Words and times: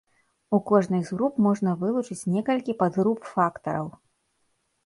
У 0.57 0.59
кожнай 0.69 1.03
з 1.09 1.17
груп 1.19 1.35
можна 1.47 1.75
вылучыць 1.83 2.19
некалькі 2.37 2.75
падгруп 2.81 3.19
фактараў. 3.35 3.85